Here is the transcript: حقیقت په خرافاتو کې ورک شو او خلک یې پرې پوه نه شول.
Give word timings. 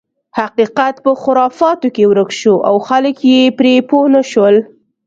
حقیقت 0.39 0.95
په 1.03 1.11
خرافاتو 1.21 1.87
کې 1.95 2.03
ورک 2.09 2.31
شو 2.41 2.55
او 2.67 2.75
خلک 2.87 3.15
یې 3.31 3.41
پرې 3.57 3.73
پوه 3.89 4.07
نه 4.15 4.21
شول. 4.31 4.55